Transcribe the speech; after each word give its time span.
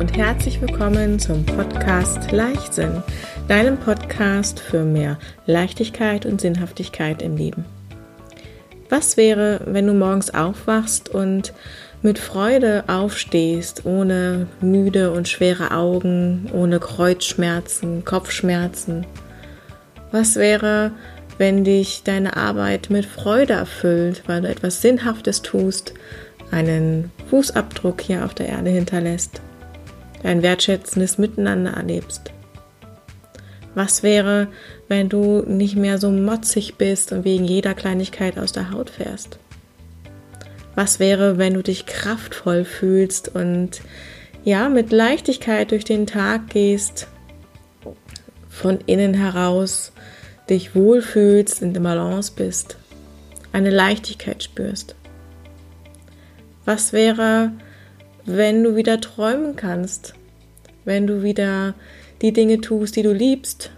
und 0.00 0.16
herzlich 0.16 0.62
willkommen 0.62 1.18
zum 1.18 1.44
Podcast 1.44 2.32
Leichtsinn, 2.32 3.02
deinem 3.48 3.76
Podcast 3.76 4.58
für 4.58 4.82
mehr 4.82 5.18
Leichtigkeit 5.44 6.24
und 6.24 6.40
Sinnhaftigkeit 6.40 7.20
im 7.20 7.36
Leben. 7.36 7.66
Was 8.88 9.18
wäre, 9.18 9.60
wenn 9.66 9.86
du 9.86 9.92
morgens 9.92 10.32
aufwachst 10.32 11.10
und 11.10 11.52
mit 12.00 12.18
Freude 12.18 12.84
aufstehst, 12.86 13.84
ohne 13.84 14.46
müde 14.62 15.10
und 15.10 15.28
schwere 15.28 15.70
Augen, 15.70 16.50
ohne 16.54 16.80
Kreuzschmerzen, 16.80 18.02
Kopfschmerzen? 18.06 19.04
Was 20.12 20.36
wäre, 20.36 20.92
wenn 21.36 21.62
dich 21.62 22.04
deine 22.04 22.38
Arbeit 22.38 22.88
mit 22.88 23.04
Freude 23.04 23.52
erfüllt, 23.52 24.22
weil 24.24 24.40
du 24.40 24.48
etwas 24.48 24.80
Sinnhaftes 24.80 25.42
tust, 25.42 25.92
einen 26.50 27.12
Fußabdruck 27.28 28.00
hier 28.00 28.24
auf 28.24 28.32
der 28.32 28.48
Erde 28.48 28.70
hinterlässt, 28.70 29.42
ein 30.22 30.42
wertschätzendes 30.42 31.18
Miteinander 31.18 31.72
erlebst. 31.72 32.32
Was 33.74 34.02
wäre, 34.02 34.48
wenn 34.88 35.08
du 35.08 35.42
nicht 35.46 35.76
mehr 35.76 35.98
so 35.98 36.10
motzig 36.10 36.74
bist 36.74 37.12
und 37.12 37.24
wegen 37.24 37.44
jeder 37.44 37.74
Kleinigkeit 37.74 38.38
aus 38.38 38.52
der 38.52 38.72
Haut 38.72 38.90
fährst? 38.90 39.38
Was 40.74 40.98
wäre, 40.98 41.38
wenn 41.38 41.54
du 41.54 41.62
dich 41.62 41.86
kraftvoll 41.86 42.64
fühlst 42.64 43.34
und 43.34 43.80
ja, 44.44 44.68
mit 44.68 44.90
Leichtigkeit 44.90 45.70
durch 45.70 45.84
den 45.84 46.06
Tag 46.06 46.48
gehst, 46.48 47.06
von 48.48 48.78
innen 48.86 49.14
heraus 49.14 49.92
dich 50.48 50.74
wohlfühlst, 50.74 51.62
in 51.62 51.74
der 51.74 51.80
Balance 51.80 52.32
bist, 52.34 52.76
eine 53.52 53.70
Leichtigkeit 53.70 54.42
spürst? 54.42 54.96
Was 56.64 56.92
wäre, 56.92 57.52
wenn 58.26 58.62
du 58.62 58.76
wieder 58.76 59.00
träumen 59.00 59.56
kannst? 59.56 60.14
Wenn 60.84 61.06
du 61.06 61.22
wieder 61.22 61.74
die 62.22 62.32
Dinge 62.32 62.60
tust, 62.60 62.96
die 62.96 63.02
du 63.02 63.12
liebst? 63.12 63.70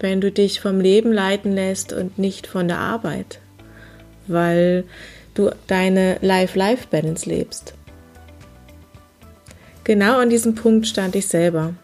Wenn 0.00 0.20
du 0.20 0.30
dich 0.30 0.60
vom 0.60 0.80
Leben 0.80 1.12
leiten 1.12 1.52
lässt 1.52 1.92
und 1.92 2.18
nicht 2.18 2.46
von 2.46 2.68
der 2.68 2.78
Arbeit? 2.78 3.40
Weil 4.26 4.84
du 5.34 5.50
deine 5.66 6.18
Life-Life-Balance 6.20 7.28
lebst. 7.28 7.74
Genau 9.84 10.18
an 10.18 10.30
diesem 10.30 10.54
Punkt 10.54 10.86
stand 10.86 11.16
ich 11.16 11.28
selber. 11.28 11.74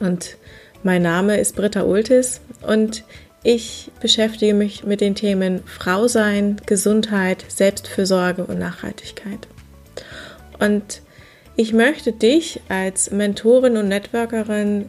Und 0.00 0.36
mein 0.82 1.02
Name 1.02 1.38
ist 1.38 1.56
Britta 1.56 1.82
Ultis 1.82 2.40
und 2.62 3.04
ich 3.44 3.90
beschäftige 4.00 4.54
mich 4.54 4.84
mit 4.84 5.00
den 5.00 5.14
Themen 5.14 5.62
Frau 5.66 6.06
sein, 6.08 6.56
Gesundheit, 6.64 7.44
Selbstfürsorge 7.48 8.44
und 8.44 8.58
Nachhaltigkeit. 8.58 9.48
Und 10.58 11.02
ich 11.56 11.72
möchte 11.72 12.12
dich 12.12 12.60
als 12.68 13.10
Mentorin 13.10 13.76
und 13.76 13.88
Networkerin 13.88 14.86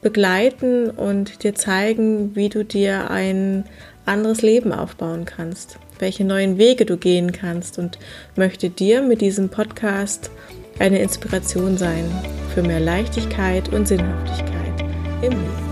begleiten 0.00 0.90
und 0.90 1.44
dir 1.44 1.54
zeigen, 1.54 2.34
wie 2.34 2.48
du 2.48 2.64
dir 2.64 3.10
ein 3.10 3.64
anderes 4.06 4.42
Leben 4.42 4.72
aufbauen 4.72 5.24
kannst, 5.24 5.78
welche 5.98 6.24
neuen 6.24 6.58
Wege 6.58 6.86
du 6.86 6.96
gehen 6.96 7.32
kannst 7.32 7.78
und 7.78 7.98
möchte 8.34 8.70
dir 8.70 9.02
mit 9.02 9.20
diesem 9.20 9.50
Podcast 9.50 10.30
eine 10.78 11.00
Inspiration 11.00 11.76
sein 11.76 12.10
für 12.54 12.62
mehr 12.62 12.80
Leichtigkeit 12.80 13.68
und 13.72 13.86
Sinnhaftigkeit 13.86 14.80
im 15.22 15.32
Leben. 15.32 15.69